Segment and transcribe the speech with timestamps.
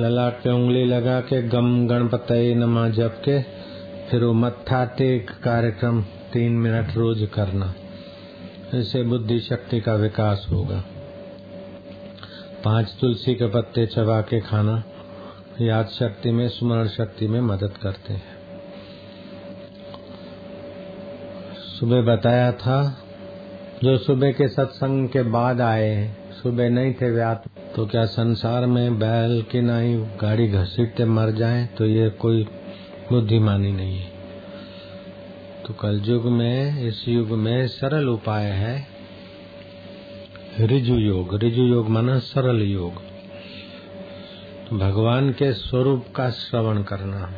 [0.00, 3.42] ललाट पे उंगली लगा के गम गणपत नमा जप के,
[4.10, 7.74] फिर वो मत्था टेक कार्यक्रम तीन मिनट रोज करना।
[8.74, 10.84] इससे बुद्धि शक्ति का विकास होगा।
[12.64, 14.82] पाँच तुलसी के पत्ते चबा के खाना
[15.60, 18.38] याद शक्ति में, स्मरण शक्ति में मदद करते हैं।
[21.80, 23.02] सुबह बताया था,
[23.84, 27.44] जो सुबह के सत्संग के बाद आए हैं, सुबह नहीं थे, व्यात
[27.76, 32.44] तो क्या संसार में बैल की नाई गाड़ी घसीटते मर जाए तो ये कोई
[33.12, 34.10] बुद्धिमानी नहीं है।
[35.66, 38.86] तो कल युग में, इस युग में सरल उपाय है।
[40.60, 42.94] रिजु योग रिजु योग माना सरल योग।
[44.68, 47.34] तो भगवान के स्वरूप का श्रवण करना।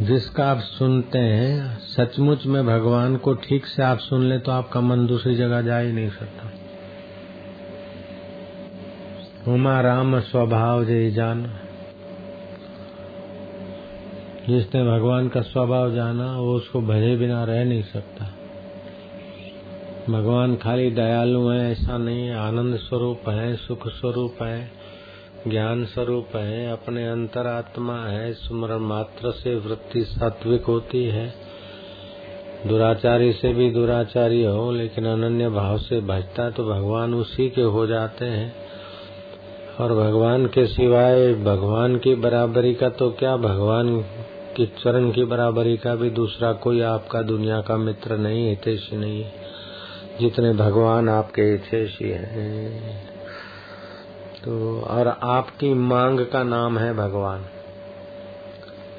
[0.00, 4.80] जिसका आप सुनते हैं, सचमुच में भगवान को ठीक से आप सुन ले तो आपका
[4.80, 6.50] मन दूसरी जगह जा ही नहीं सकता।
[9.48, 11.50] उमा राम स्वभाव जय जान।
[14.48, 18.24] जिसने भगवान का स्वभाव जाना, वो उसको भजे बिना रह नहीं सकता।
[20.10, 24.70] भगवान खाली दयालु है, ऐसा नहीं, आनंद स्वरूप है, सुख स्वरूप है,
[25.48, 31.34] ज्ञान स्वरूप है, अपने अंतरात्मा है सुमरण मात्र से वृत्ति सात्विक होती है।
[32.66, 37.86] दुराचारी से भी दुराचारी हो, लेकिन अनन्य भाव से भजता तो भगवान उसी के हो
[37.86, 38.71] जाते हैं।
[39.82, 44.00] और भगवान के सिवाय भगवान की बराबरी का तो क्या, भगवान
[44.56, 49.22] की चरण की बराबरी का भी दूसरा कोई आपका दुनिया का मित्र नहीं हितेशी नहीं
[49.22, 49.32] है,
[50.20, 53.08] जितने भगवान आपके हितेशी हैं।
[54.44, 57.44] तो और आपकी मांग का नाम है भगवान।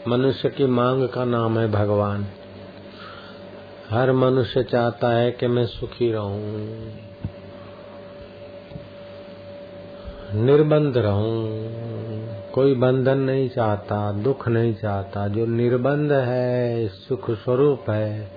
[0.07, 2.27] मनुष्य की मांग का नाम है भगवान।
[3.89, 7.12] हर मनुष्य चाहता है कि मैं सुखी रहूँ।
[10.35, 11.49] निर्बंध रहूँ।
[12.53, 18.27] कोई बंधन नहीं चाहता, दुख नहीं चाहता। जो निर्बंध है, सुख स्वरूप है,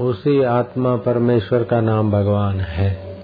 [0.00, 3.16] उसी आत्मा परमेश्वर का नाम भगवान है।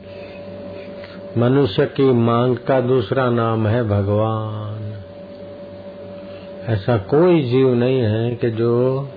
[1.39, 4.95] मनुष्य की मांग का दूसरा नाम है भगवान।
[6.67, 9.09] ऐसा कोई जीव नहीं है कि जो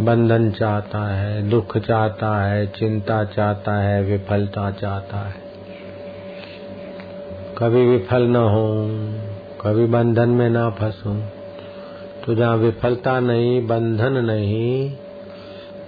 [0.00, 5.47] बंधन चाहता है, दुख चाहता है, चिंता चाहता है, विफलता चाहता है।
[7.58, 8.88] कभी विफल न हो
[9.60, 11.22] कभी बंधन में ना फंसू
[12.26, 14.92] तो जहाँ विफलता नहीं, बंधन नहीं,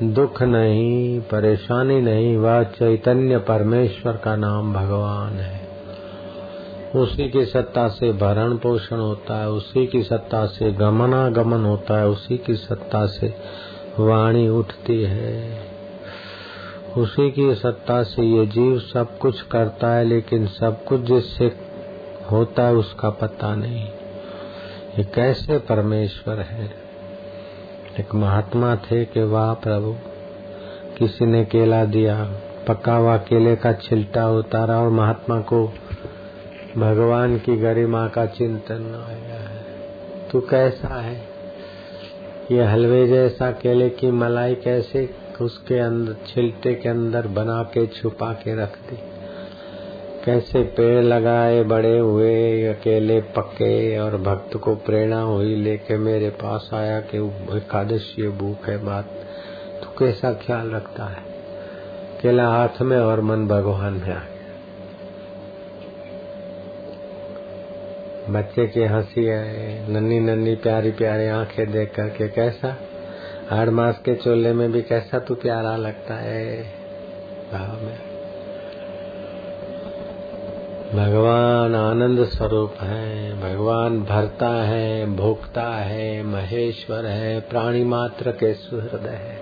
[0.02, 5.68] दुख नहीं, परेशानी नहीं, वह चैतन्य परमेश्वर का नाम भगवान है।
[6.96, 12.08] उसी की सत्ता से भरण पोषण होता है, उसी की सत्ता से गमनागमन होता है,
[12.08, 13.34] उसी की सत्ता से
[13.98, 15.69] वाणी उठती है।
[16.96, 21.52] उसी की सत्ता से ये जीव सब कुछ करता है, लेकिन सब कुछ जिससे
[22.30, 23.84] होता है उसका पता नहीं।
[24.98, 26.72] ये कैसे परमेश्वर है?
[28.00, 29.96] एक महात्मा थे कि वाह प्रभु,
[30.98, 32.24] किसी ने केला दिया
[32.68, 35.66] पका हुआ केले का छिलटा उतारा और महात्मा को
[36.78, 39.64] भगवान की गरिमा का चिंतन आया है।
[40.32, 41.22] तू कैसा है?
[42.52, 48.32] ये हलवे जैसा केले की मलाई कैसे उसके अंदर छिलटे के अंदर बना के, छुपा
[48.32, 48.98] के रख दी।
[50.24, 56.70] कैसे पेड़ लगाए, बड़े हुए, अकेले पके और भक्त को प्रेरणा हुई, लेके मेरे पास
[56.74, 57.18] आया कि
[57.56, 59.04] एकादशी भूख है बात।
[59.82, 61.22] तू कैसा ख्याल रखता है?
[62.22, 64.26] केला हाथ में और मन भगवान में आ गया।
[68.30, 72.76] बच्चे की हँसी है नन्नी नन्नी प्यारी प्यारी आँखें देख करके, कैसा?
[73.50, 76.62] हाड़ मास के चोले में भी कैसा तू प्यारा लगता है?
[77.52, 77.98] भाव में।
[80.92, 89.06] भगवान आनंद स्वरूप है, भगवान भरता है, भोगता है, महेश्वर है, प्राणी मात्र के सुहृद
[89.06, 89.36] है।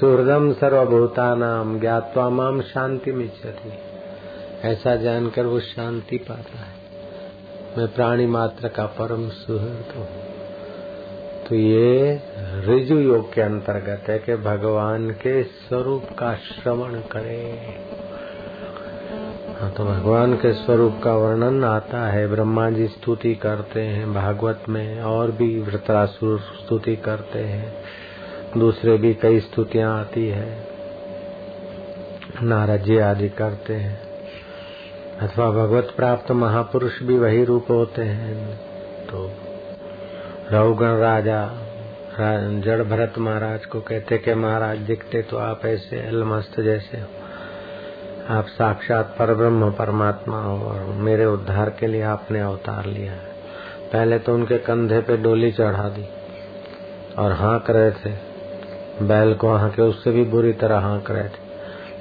[0.00, 3.72] सुहृदम सर्वभूता नाम ज्ञातवा माम शांति मिच्छति।
[4.68, 6.74] ऐसा जानकर वो शांति पाता है।
[7.78, 10.27] मैं प्राणी मात्र का परम सुहृद हूँ।
[11.48, 12.20] तो ये
[12.54, 17.74] रिजु योग के अंतर्गत है कि भगवान के स्वरूप का श्रवण करें।
[19.60, 24.62] हाँ तो भगवान के स्वरूप का वर्णन आता है। ब्रह्मा जी स्तुति करते हैं, भागवत
[24.68, 27.74] में और भी वृतरासुर स्तुति करते हैं।
[28.56, 30.68] दूसरे भी कई स्तुतियाँ आती है।
[32.42, 34.00] नारद जी आदि करते हैं।
[35.20, 38.56] अथवा भगवत प्राप्त महापुरुष भी वही रूप होते हैं।
[39.06, 39.32] तो
[40.52, 41.40] रघुगण राजा
[42.60, 47.06] जड़ भरत महाराज को कहते कि महाराज, दिखते तो आप ऐसे अलमस्त जैसे हो।
[48.28, 53.36] आप साक्षात पर ब्रह्म परमात्मा हो और मेरे उद्धार के लिए आपने अवतार लिया है।
[53.92, 56.06] पहले तो उनके कंधे पे डोली चढ़ा दी
[57.18, 58.14] और हाँक रहे थे।
[59.02, 61.46] बैल को हाँके, उससे भी बुरी तरह हाँक रहे थे।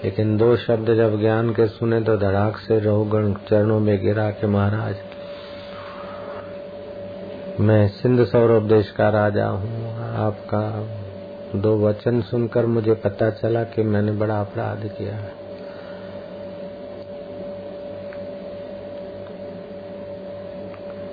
[0.04, 4.48] लेकिन दो शब्द जब ज्ञान के सुने तो धड़ाक से रहुगण चरणों में गिरा के
[4.48, 4.96] महाराज
[7.60, 13.84] मैं सिंध सौरभ देश का राजा हूँ। आपका दो वचन सुनकर मुझे पता चला कि
[13.84, 15.32] मैंने बड़ा अपराध किया है।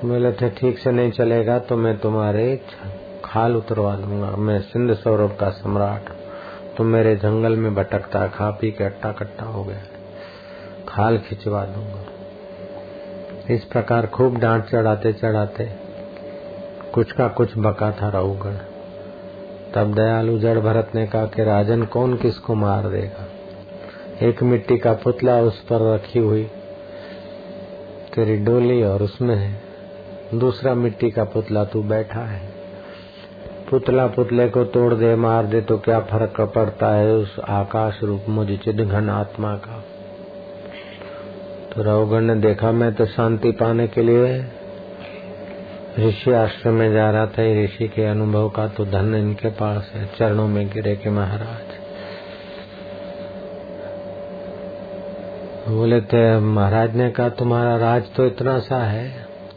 [0.04, 2.60] बोले थे, ठीक से नहीं चलेगा तो मैं तुम्हारे
[3.24, 6.10] खाल उतरवा दूँगा। मैं सिंध सौरभ का सम्राट
[6.76, 9.80] तुम मेरे जंगल में भटकता, खा पी के अट्टा कट्टा हो गया।
[10.88, 15.83] खाल खिंचवा दूँगा। इस प्रकार खूब डांट चढ़ाते चढ़ाते
[16.94, 18.54] कुछ का कुछ बका था रहुगढ़
[19.74, 23.26] तब दयालु जड़ भरत ने कहा कि राजन कौन किसको मार देगा?
[24.26, 26.44] एक मिट्टी का पुतला उस पर रखी हुई
[28.14, 29.60] तेरी डोली और उसमें है।
[30.34, 32.48] दूसरा मिट्टी का पुतला तू बैठा है।
[33.70, 38.24] पुतला पुतले को तोड़ दे, मार दे तो क्या फ़र्क पड़ता है उस आकाश रूप
[38.28, 39.84] मुझे चिद घन आत्मा का?
[41.74, 44.46] तो रवगण ने देखा, मैं तो शांति पाने के लिए
[45.98, 50.06] ऋषि आश्रम में जा रहा था ऋषि के अनुभव का तो धन इनके पास है
[50.16, 51.72] चरणों में गिरे के महाराज।
[55.68, 59.06] बोले थे महाराज ने कहा तुम्हारा राज तो इतना सा है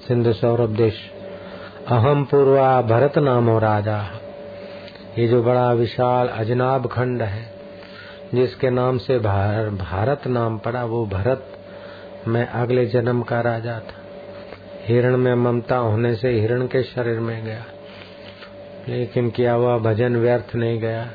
[0.07, 0.99] सिंधु सौरभ देश
[1.87, 3.99] अहम पूर्वा भरत नाम राजा।
[5.17, 7.45] ये जो बड़ा विशाल अजनाब खंड है
[8.33, 11.47] जिसके नाम से भार, भारत नाम पड़ा वो भरत
[12.27, 14.03] मैं अगले जन्म का राजा था।
[14.87, 17.65] हिरण में ममता होने से हिरण के शरीर में गया।
[18.89, 21.09] लेकिन किया हुआ भजन व्यर्थ नहीं गया?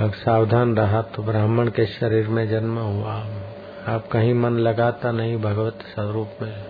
[0.00, 3.26] अब सावधान रहा तो ब्राह्मण के शरीर में जन्म हुआ।
[3.86, 6.64] आप कहीं मन लगाता नहीं भगवत स्वरूप में।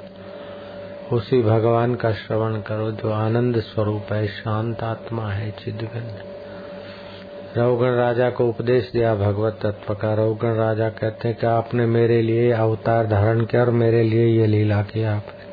[1.13, 6.34] उसी भगवान का श्रवण करो जो आनंद स्वरूप है, शांत आत्मा है चिदगंध
[7.57, 12.23] रवगण राजा को उपदेश दिया, भगवत तत्व का रवगण राजा कहते हैं कि आपने मेरे
[12.23, 15.45] लिए अवतार धारण किया और मेरे लिए ये लीला किया आपने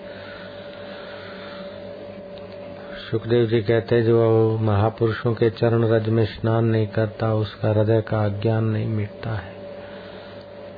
[3.11, 8.01] सुखदेव जी कहते हैं, जो महापुरुषों के चरण रज में स्नान नहीं करता, उसका हृदय
[8.01, 9.53] का अज्ञान नहीं मिटता है।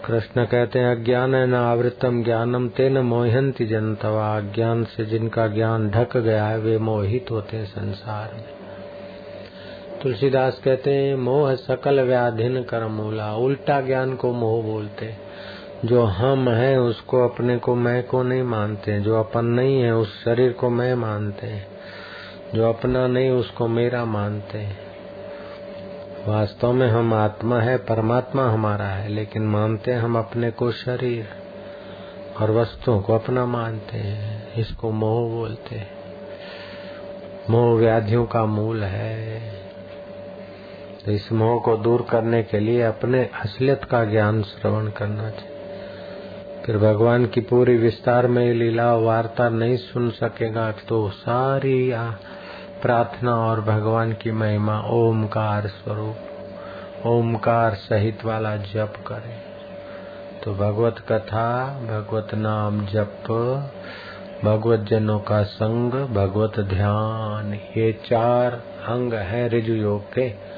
[0.05, 5.89] कृष्ण कहते हैं, अज्ञान है न आवृतम ज्ञानम तेन मोहंती जनतवा। अज्ञान से जिनका ज्ञान
[5.89, 8.62] ढक गया है, वे मोहित होते हैं संसार में।
[10.03, 15.15] तुलसीदास कहते हैं, मोह सकल व्याधिन कर मूला उल्टा ज्ञान को मोह बोलते
[15.85, 20.23] जो हम है, उसको अपने को मैं को नहीं मानते जो अपन नहीं है, उस
[20.23, 21.67] शरीर को मैं मानते हैं।
[22.55, 24.77] जो अपना नहीं, उसको मेरा मानते हैं।
[26.27, 31.27] वास्तव में हम आत्मा है, परमात्मा हमारा है, लेकिन मानते हम अपने को शरीर
[32.41, 35.89] और वस्तुओं को अपना मानते हैं। इसको मोह बोलते हैं।
[37.49, 39.62] मोह व्याधियों का मूल है।
[41.05, 45.51] तो इस मोह को दूर करने के लिए अपने असलियत का ज्ञान श्रवण करना चाहिए।
[46.65, 51.91] फिर भगवान की पूरी विस्तार में लीला वार्ता नहीं सुन सकेगा तो सारी
[52.81, 56.17] प्रार्थना और भगवान की महिमा ओमकार स्वरूप,
[57.05, 59.35] ओमकार सहित वाला जप करे।
[60.43, 63.23] तो भगवत कथा, भगवत नाम जप,
[64.43, 68.51] भगवत जनों का संग, भगवत ध्यान, ये चार
[68.85, 70.52] अंग है ऋजु योग के।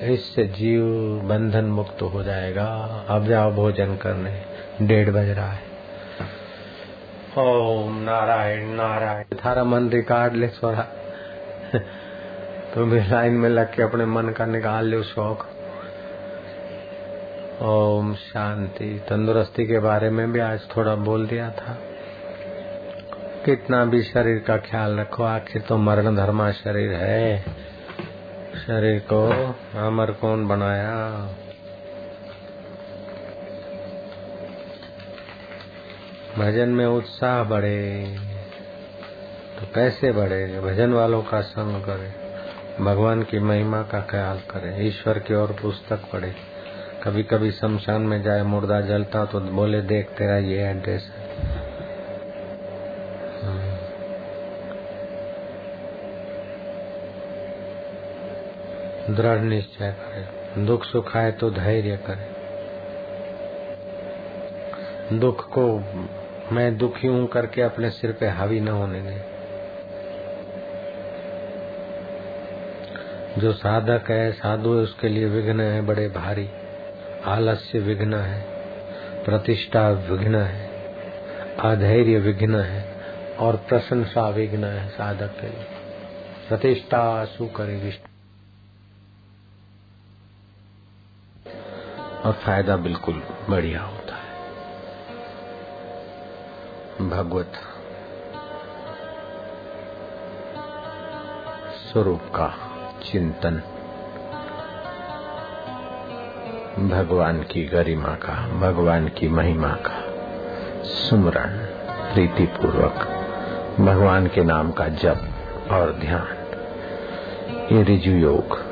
[0.00, 0.82] इससे जीव
[1.24, 2.66] बंधन मुक्त हो जाएगा।
[3.08, 4.42] अब जाओ भोजन करने।
[4.82, 5.62] डेढ़ बज रहा है।
[7.38, 10.88] ओम नारायण नारायण। थारा मन रिकॉर्ड ले सोरा।
[12.74, 15.46] तुम भी लाइन में लग के अपने मन का निकाल लो शौक।
[17.62, 21.78] ओम शांति। तंदुरुस्ती के बारे में भी आज थोड़ा बोल दिया था।
[23.44, 27.44] कितना भी शरीर का ख्याल रखो, आखिर तो मरण धर्मा शरीर है।
[28.56, 29.20] शरीर को
[29.78, 30.94] अमर कौन बनाया?
[36.38, 38.16] भजन में उत्साह बढ़े
[39.58, 40.60] तो कैसे बढ़े?
[40.60, 42.10] भजन वालों का संग करे,
[42.84, 46.34] भगवान की महिमा का ख्याल करे, ईश्वर की ओर पुस्तक पढ़े।
[47.04, 51.25] कभी कभी शमशान में जाए मुर्दा जलता तो बोले, देख, तेरा ये एड्रेस है।
[59.10, 62.36] दृढ़ निश्चय करे। दुख सुख आए तो धैर्य करे।
[65.18, 65.78] दुख को
[66.52, 69.36] मैं दुखी हूँ करके अपने सिर पे हावी न होने दे।
[73.38, 76.50] जो साधक है, साधु है, उसके लिए विघ्न है, बड़े भारी।
[77.24, 78.44] आलस्य विघ्न है।
[79.24, 80.70] प्रतिष्ठा विघ्न है।
[81.60, 82.96] अधैर्य विघ्न है।
[83.38, 85.66] और प्रशंसा विघ्न है साधक के लिए।
[86.48, 88.05] प्रतिष्ठा शू करे, विष्णु।
[92.26, 94.26] और फ़ायदा बिल्कुल बढ़िया होता है।
[97.10, 97.52] भगवत
[101.76, 102.48] स्वरूप का
[103.04, 103.62] चिंतन,
[106.88, 110.02] भगवान की गरिमा का, भगवान की महिमा का
[110.84, 111.56] सुमरण
[112.14, 113.12] प्रीति पूर्वक
[113.80, 115.32] भगवान के नाम का जप
[115.70, 116.36] और ध्यान,
[117.72, 118.65] ये रिजु योग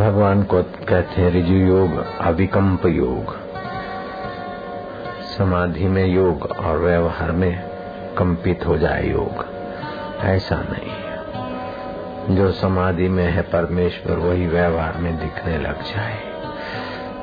[0.00, 3.36] भगवान को कहते हैं, रिजु योग अविकम्प योग।
[5.38, 7.68] समाधि में योग और व्यवहार में
[8.18, 9.46] कंपित हो जाए योग।
[10.20, 11.10] ऐसा नहीं
[12.36, 16.18] जो समाधि में है, परमेश्वर वही व्यवहार में दिखने लग जाए।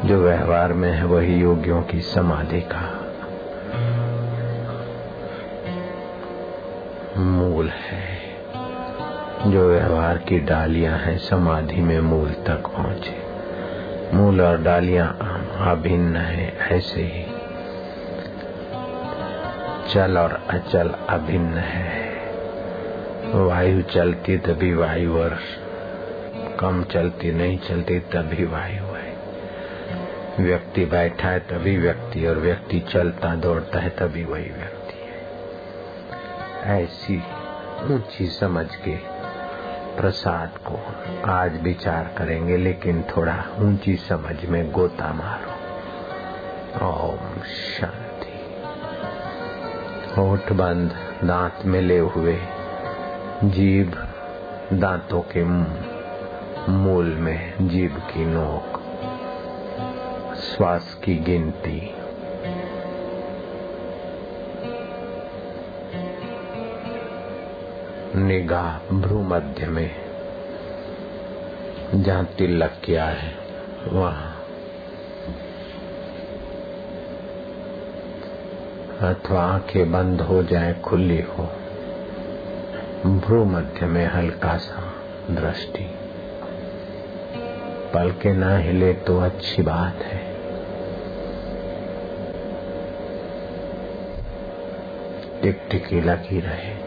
[0.05, 3.13] जो व्यवहार में है, वही योगियों की समाधि का
[7.17, 8.16] मूल है।
[9.46, 13.27] जो व्यवहार की डालियाँ हैं, समाधि में मूल तक पहुँचे।
[14.15, 15.17] मूल और डालियाँ
[15.60, 17.25] अभिन्न है, ऐसे ही।
[19.94, 22.08] चल और अचल अभिन्न है।
[23.34, 25.39] वायु चलती तभी वायु, और
[26.60, 29.17] कम चलती नहीं चलती तभी वायु है।
[30.39, 37.24] व्यक्ति बैठा है तभी व्यक्ति, और व्यक्ति चलता दौड़ता है तभी वही व्यक्ति है। ऐसी
[37.94, 39.16] ऊँची समझ के
[39.97, 40.79] प्रसाद को
[41.31, 45.51] आज विचार करेंगे, लेकिन थोड़ा ऊँची समझ में गोता मारो।
[46.87, 48.55] ओम शांति।
[50.17, 50.91] होठ बंद
[51.23, 52.39] दांत मिले हुए,
[53.43, 54.07] जीभ
[54.73, 55.43] दांतों के
[56.71, 58.83] मूल में जीभ की नोक।
[60.35, 61.95] श्वास की गिनती
[68.17, 69.95] निगाह भ्रू मध्य में
[71.95, 73.36] जहाँ तिलक किया है,
[73.88, 74.33] वहाँ।
[79.01, 81.43] अथवा आँखें बंद हो जाए, खुली हो।
[83.05, 84.93] भ्रू मध्य में हल्का सा
[85.31, 85.91] दृष्टि।
[87.93, 90.33] पल के ना हिले तो अच्छी बात है।
[95.41, 96.87] टिकटिकी लगी रहे।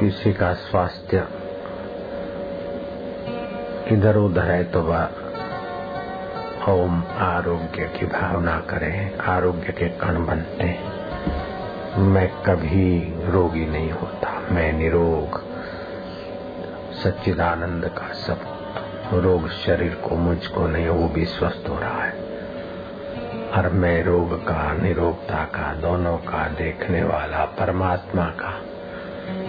[0.00, 1.28] किसी का स्वास्थ्य
[3.94, 5.08] इधर उधर है तो वह
[6.68, 10.96] ओम आरोग्य की भावना करें, आरोग्य के कण बनते
[11.98, 15.44] मैं कभी रोगी नहीं होता, मैं निरोग।
[16.92, 18.40] सच्चिदानंद का सब
[19.14, 22.12] रोग शरीर को, मुझको नहीं, वो भी स्वस्थ हो रहा है।
[23.56, 28.62] और मैं रोग का, निरोगता का, दोनों का, देखने वाला, परमात्मा का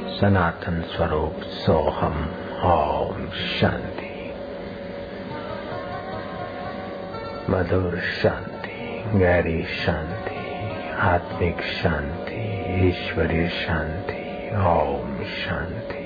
[0.07, 2.29] सनातन स्वरूप सोहम
[2.63, 4.33] ओम शांति।
[7.49, 10.35] मधुर शांति, गहरी शांति,
[10.97, 15.96] आत्मिक शांति, ईश्वरीय शांति, ओम शांति।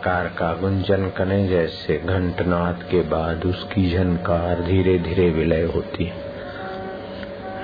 [0.00, 6.12] प्रकार का गुंजन करें जैसे घंटनाद के बाद उसकी झनकार धीरे धीरे विलय होती।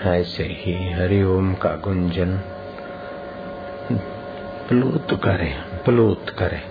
[0.03, 2.39] ऐसे ही हरिओम का गुंजन।
[4.69, 6.63] प्लुत करें प्लुत करें।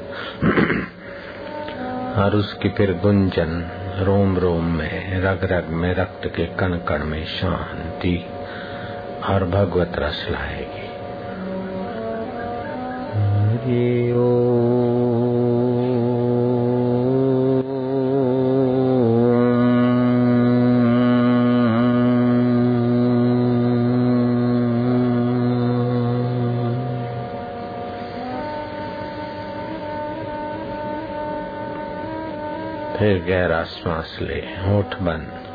[2.13, 3.69] और उसकी फिर गुंजन
[3.99, 8.25] रोम रोम में रग रग में, रक्त के कण कण में शांति
[9.29, 10.85] और भगवत रस लाएगी।
[14.11, 14.84] ओ
[33.27, 35.54] गहरा श्वास ले होठ बंद।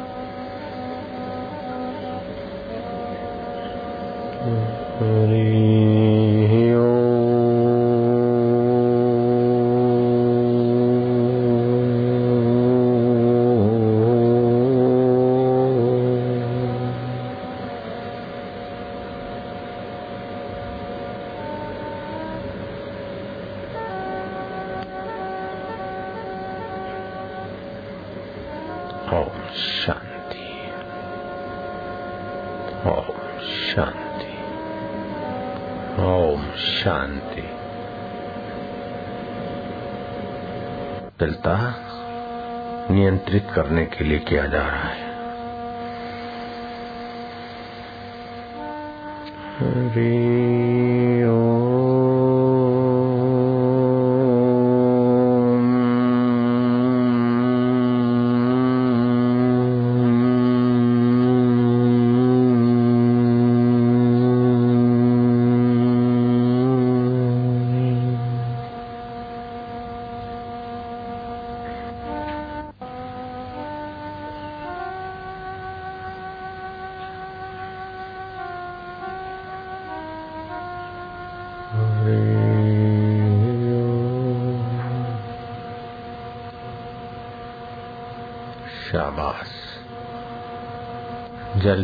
[41.20, 41.74] चलता
[42.90, 45.09] नियंत्रित करने के लिए किया जा रहा है।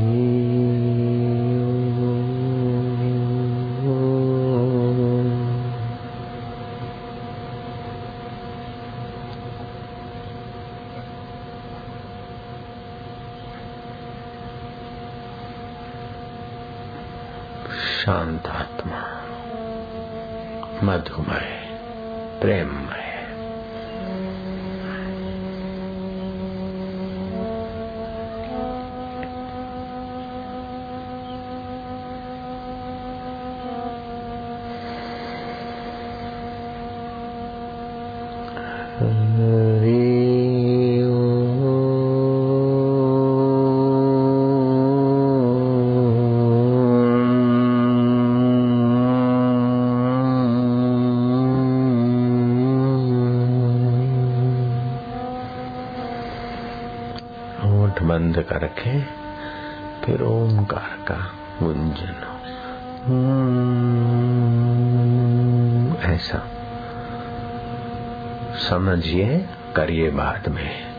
[58.37, 59.01] होठ का रखे
[60.05, 62.15] फिर ओमकार का गुंजन
[66.15, 66.49] ऐसा।
[68.71, 70.92] समझिए करिए बाद में।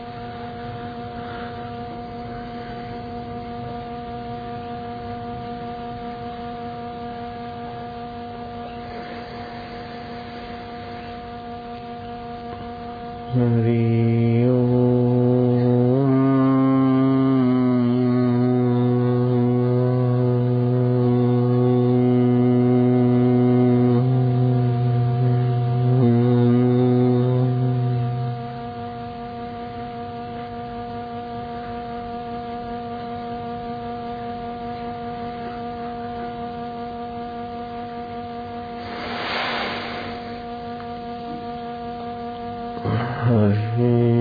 [43.24, 44.13] 可惜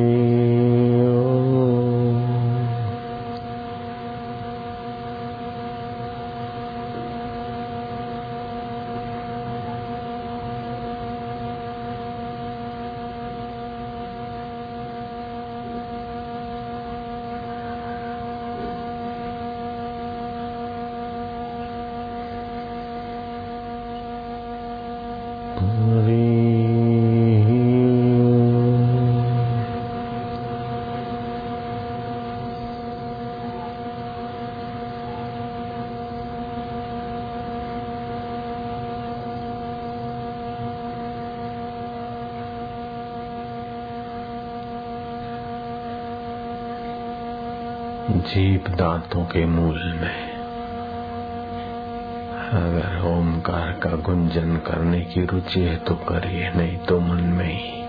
[48.24, 50.34] जीप दांतों के मूल में।
[52.50, 57.84] अगर ओमकार का गुंजन करने की रुचि है तो करिए, नहीं तो मन में ही।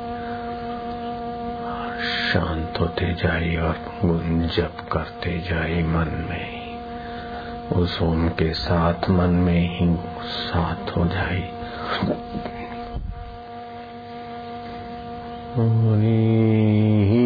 [2.33, 6.75] शांत होते जाइए और गुंजप करते जाइए मन में। ही
[7.73, 11.51] उस ओम के साथ मन में ही साथ हो जाए
[15.61, 17.24] बीच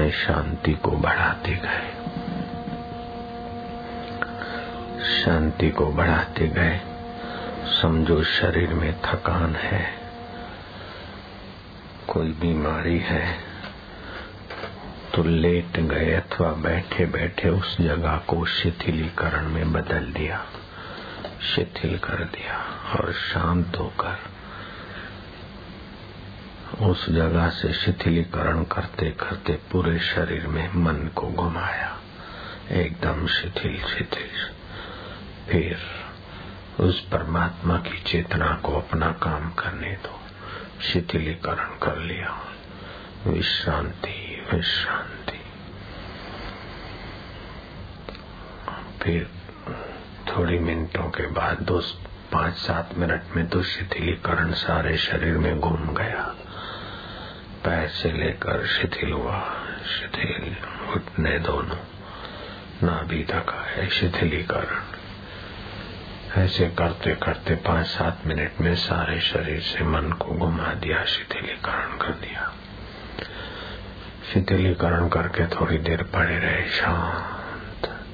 [0.00, 1.88] में शांति को बढ़ाते गए।
[5.14, 6.80] शांति को बढ़ाते गए।
[7.72, 9.84] समझो शरीर में थकान है,
[12.08, 13.26] कोई बीमारी है
[15.14, 20.44] तो लेट गए अथवा बैठे बैठे उस जगह को शिथिलीकरण में बदल दिया,
[21.54, 22.58] शिथिल कर दिया
[22.92, 24.29] और शांत होकर
[26.80, 32.00] उस जगह से शिथिलीकरण करते करते पूरे शरीर में मन को घुमाया।
[32.70, 34.50] एकदम शिथिल शिथिल।
[35.50, 35.78] फिर
[36.84, 40.20] उस परमात्मा की चेतना को अपना काम करने दो।
[40.82, 42.46] शिथिलीकरण कर लिया।
[43.26, 45.40] विश्रांति विश्रांति।
[49.02, 49.30] फिर
[50.28, 51.80] थोड़ी मिनटों के बाद दो,
[52.32, 56.39] पाँच, सात मिनट में तो शिथिलीकरण सारे शरीर में घूम गया।
[57.64, 59.54] पैर से लेकर शिथिल हुआ।
[59.86, 60.56] शिथिल
[60.94, 61.76] उठने दोनों।
[62.86, 64.82] नाभि तक आए शिथिलीकरण।
[66.42, 71.96] ऐसे करते करते पाँच सात मिनट में सारे शरीर से मन को घुमा दिया, शिथिलीकरण
[71.96, 72.54] कर दिया।
[74.34, 78.06] शिथिलीकरण करके थोड़ी देर पड़े रहे, शांत।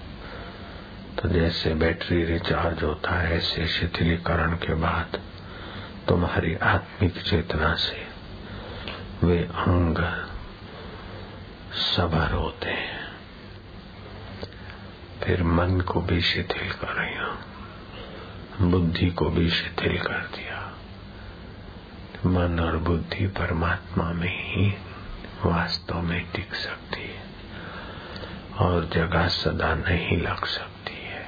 [1.20, 5.20] तो जैसे बैटरी रिचार्ज होता है, ऐसे शिथिलीकरण के बाद
[6.08, 8.05] तुम्हारी आत्मिक चेतना से
[9.24, 10.26] वे अंग
[11.72, 13.08] सबर होते हैं।
[15.24, 17.16] फिर मन को भी शिथिल कर रही
[18.70, 20.78] बुद्धि को भी शिथिल कर दिया।
[22.26, 24.74] मन और बुद्धि परमात्मा में ही
[25.44, 27.22] वास्तव में टिक सकती है।
[28.58, 31.26] और जगह सदा नहीं लग सकती है।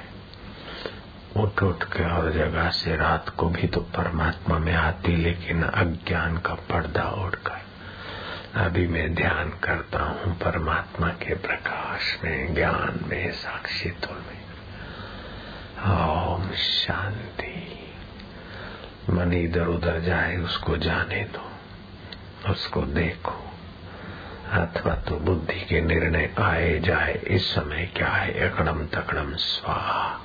[1.35, 6.37] उठ उठ के और जगह से रात को भी तो परमात्मा में आती, लेकिन अज्ञान
[6.37, 7.68] का पर्दा उड़कर।
[8.55, 14.39] अभी मैं ध्यान करता हूँ परमात्मा के प्रकाश में, ज्ञान में, साक्षित्व में।
[16.27, 17.79] ओम शांति।
[19.09, 21.51] मन इधर उधर जाए, उसको जाने दो,
[22.51, 23.51] उसको देखो।
[24.51, 28.49] अथवा तो बुद्धि के निर्णय आए जाए, इस समय क्या है?
[28.49, 30.19] अकड़म तकड़म स्वाहा।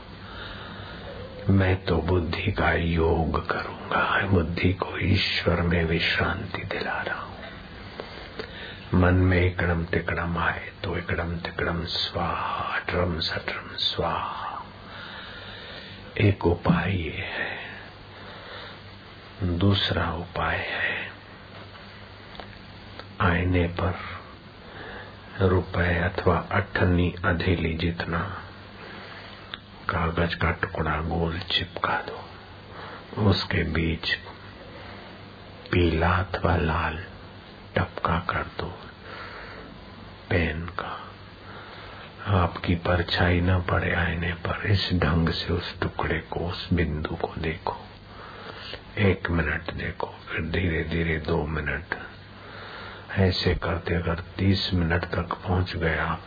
[1.51, 7.34] मैं तो बुद्धि का योग करूँगा, बुद्धि को ईश्वर में विश्रांति दिला रहा हूँ।
[8.95, 14.65] मन में एकड़म तिकड़म आए तो एकड़म तिकड़म स्वाहा, अटरम सटरम स्वाहा।
[16.21, 17.57] एक उपाय ये है,
[19.59, 20.97] दूसरा उपाय है,
[23.21, 23.95] आईने पर
[25.41, 28.19] रुपए अथवा अठन्नी अधेली जितना
[29.89, 32.21] कागज़ का टुकड़ा गोल चिपका दो,
[33.23, 34.15] उसके बीच
[35.73, 36.99] पीला अथवा लाल
[37.77, 38.79] टपका कर दो,
[40.31, 41.01] पेन का।
[42.27, 47.35] आपकी परछाई न पड़े आईने पर, इस ढंग से उस टुकड़े को, उस बिंदु को
[47.39, 47.77] देखो।
[48.99, 51.95] एक मिनट देखो, फिर धीरे धीरे दो मिनट।
[53.19, 56.23] ऐसे करते अगर तीस मिनट तक पहुँच गए आप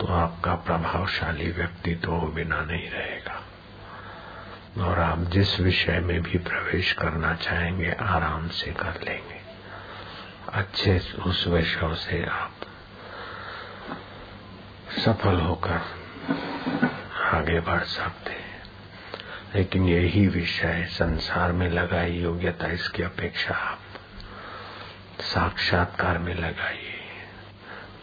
[0.00, 3.42] तो आपका प्रभावशाली व्यक्तित्व तो बिना नहीं रहेगा।
[4.84, 9.41] और आप जिस विषय में भी प्रवेश करना चाहेंगे, आराम से कर लेंगे।
[10.52, 12.54] अच्छे उस वैष्णव से आप
[15.04, 15.80] सफल होकर
[17.22, 18.42] आगे बढ़ सकते
[19.54, 23.78] लेकिन यही विषय संसार में लगाई योग्यता, इसकी अपेक्षा आप
[25.20, 27.00] साक्षात्कार में लगाइए।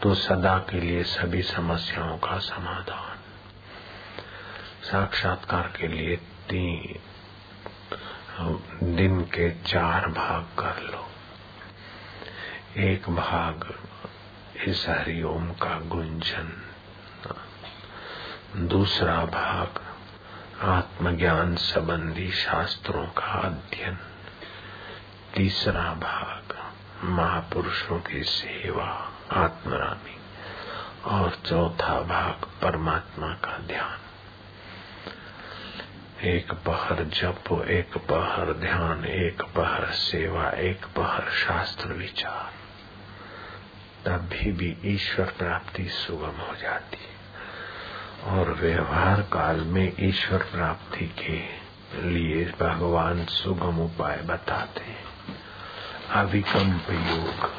[0.02, 3.18] तो सदा के लिए सभी समस्याओं का समाधान।
[4.84, 6.16] साक्षात्कार के लिए
[6.50, 7.00] तीन,
[8.96, 11.09] दिन के चार भाग कर लो।
[12.78, 13.74] एक भाग,
[14.68, 16.62] इस हरिओम का गुंजन।
[18.68, 19.86] दूसरा भाग,
[20.62, 23.98] आत्मज्ञान संबंधी शास्त्रों का अध्ययन।
[25.34, 26.72] तीसरा भाग,
[27.04, 30.16] महापुरुषों की सेवा, आत्मरामी।
[31.06, 34.00] और चौथा भाग, परमात्मा का ध्यान।
[36.28, 42.59] एक पहर जप, एक पहर ध्यान, एक पहर सेवा, एक पहर शास्त्र विचार।
[44.06, 47.20] तभी भी ईश्वर प्राप्ति सुगम हो जाती। है
[48.38, 51.60] और व्यवहार काल में ईश्वर प्राप्ति के
[52.02, 55.04] लिए भगवान सुगम उपाय बताते हैं।
[56.12, 57.52] अविकम्प योग।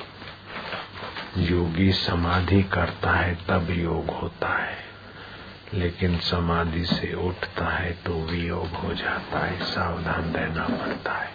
[1.38, 4.78] योगी समाधि करता है, तब योग होता है।
[5.74, 11.30] लेकिन समाधि से उठता है तो वियोग हो जाता है, सावधान रहना पड़ता है।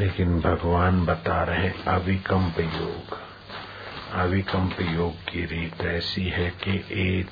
[0.00, 3.25] लेकिन भगवान बता रहे अविकम्प योग।
[4.12, 7.28] अविकम्प योग की रीत ऐसी है कि एक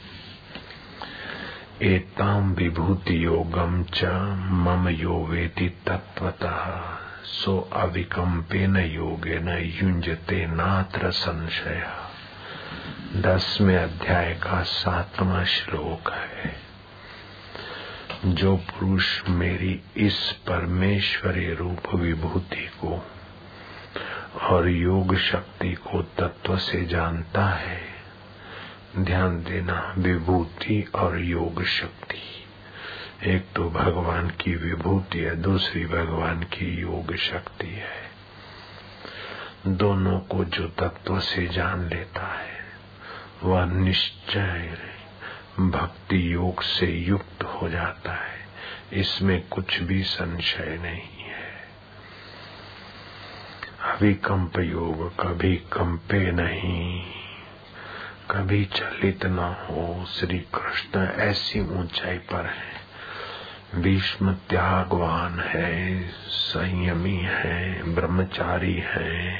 [1.82, 4.04] एताम विभूति योगम च
[4.50, 6.82] मम यो वेति तत्वतः
[7.24, 11.86] सो अविकम्पेन योगेन युंजते नात्र संशय।
[13.16, 16.56] दसवें अध्याय का सातवां श्लोक है।
[18.24, 23.13] जो पुरुष मेरी इस परमेश्वरी रूप विभूति को
[24.42, 27.80] और योग शक्ति को तत्व से जानता है।
[28.98, 32.44] ध्यान देना विभूति और योग शक्ति।
[33.30, 38.04] एक तो भगवान की विभूति है, दूसरी भगवान की योग शक्ति है।
[39.66, 42.64] दोनों को जो तत्व से जान लेता है,
[43.42, 44.78] वह निश्चय
[45.60, 48.38] भक्ति योग से युक्त हो जाता है।
[48.92, 51.13] इसमें कुछ भी संशय नहीं।
[53.94, 57.06] अभिकंप योग, कभी कंपे नहीं।
[58.30, 62.74] कभी चलित न हो, श्री कृष्ण ऐसी ऊंचाई पर है।
[63.74, 69.36] भीष्म त्यागवान है, संयमी है, ब्रह्मचारी है।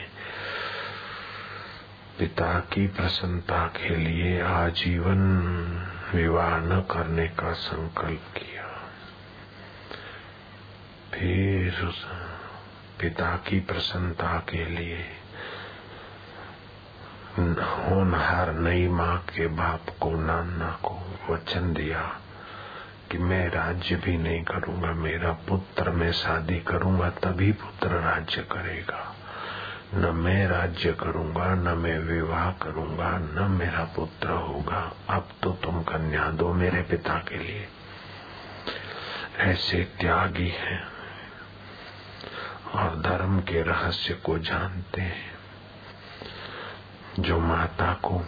[2.19, 5.21] पिता की प्रसन्नता के लिए आजीवन
[6.15, 8.91] विवाह न करने का संकल्प किया।
[11.15, 11.93] फिर
[13.05, 15.05] पिता की प्रसन्नता के लिए।
[17.63, 22.21] होनहार नई माँ के बाप को, नाना को वचन दिया
[23.11, 29.17] कि मैं राज्य भी नहीं करूँगा, मेरा पुत्र मैं शादी करूँगा, तभी पुत्र राज्य करेगा।
[29.95, 35.83] न मैं राज्य करूँगा, न मैं विवाह करूँगा, न मेरा पुत्र होगा। अब तो तुम
[35.83, 37.69] कन्या दो मेरे पिता के लिए।
[39.39, 40.94] ऐसे त्यागी हैं।
[43.05, 45.35] धर्म के रहस्य को जानते हैं।
[47.19, 48.19] जो माता को,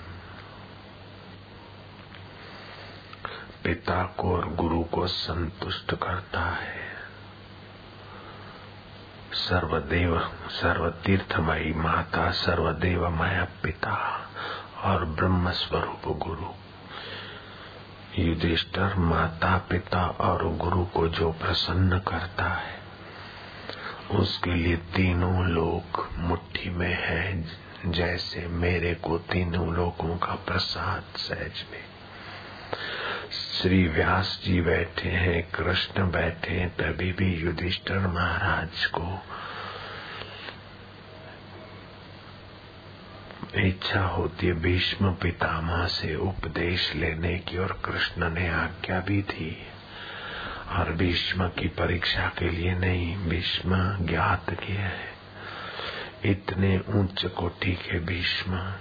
[3.65, 6.97] पिता को और गुरु को संतुष्ट करता है।
[9.33, 14.27] सर्वदेव, सर्वतीर्थमयी माता, सर्वदेव माया पिता
[14.85, 16.53] और ब्रह्म स्वरूप गुरु।
[18.23, 22.86] युधिष्ठर माता, पिता और गुरु को जो प्रसन्न करता है
[24.11, 27.45] उसके लिए तीनों लोग मुट्ठी में है,
[27.87, 31.85] जैसे मेरे को तीनों लोगों का प्रसाद सहज में।
[33.33, 39.23] श्री व्यास जी बैठे हैं, कृष्ण बैठे हैं, तभी भी युधिष्ठर महाराज को
[43.55, 49.67] इच्छा होती है भीष्म पितामह से उपदेश लेने की, और कृष्ण ने आज्ञा भी थी
[50.69, 55.17] और भीष्म की परीक्षा के लिए नहीं, भीष्म ज्ञात किया है।
[56.25, 58.73] इतने उच्च कोटि के भीष्म,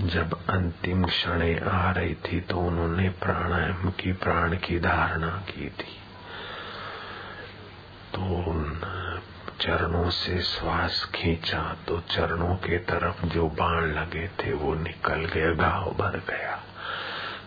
[0.00, 5.98] जब अंतिम क्षण आ रही थी तो उन्होंने प्राणायाम की, प्राण की धारणा की थी।
[8.14, 8.54] तो
[9.60, 15.54] चरणों से श्वास खींचा तो चरणों के तरफ़ जो बाण लगे थे वो निकल गए,
[15.54, 16.62] घाव भर गया।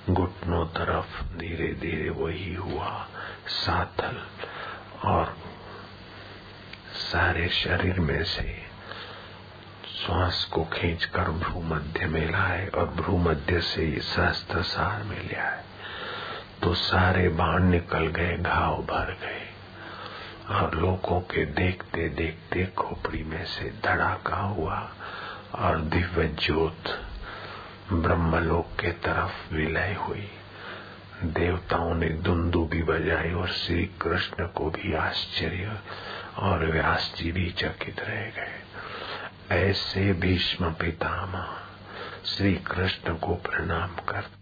[0.09, 3.07] घुटनों तरफ़ धीरे धीरे वही हुआ।
[3.49, 4.25] साथल
[5.05, 5.37] और
[6.93, 8.69] सारे शरीर में से
[10.05, 15.43] श्वास को खींचकर भ्रू मध्य में लाए और भ्रू मध्य से सहस्त्र सार में लिया
[15.43, 15.65] है।
[16.63, 19.49] तो सारे बाण निकल गए, घाव भर गए
[20.55, 24.89] और लोगों के देखते देखते खोपड़ी में से धड़ाका हुआ
[25.55, 26.83] और दिव्य ज्योत
[27.93, 30.31] ब्रह्मलोक के तरफ़ विलय हुई।
[31.23, 35.79] देवताओं ने दुंदु भी बजाई और श्री कृष्ण को भी आश्चर्य
[36.37, 38.63] और व्यास जी भी चकित रह गए।
[39.51, 41.47] ऐसे भीष्म पितामह
[42.25, 44.38] श्री कृष्ण को प्रणाम करते